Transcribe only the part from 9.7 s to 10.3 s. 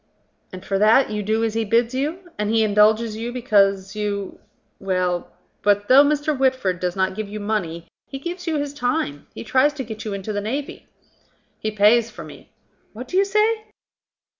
to get you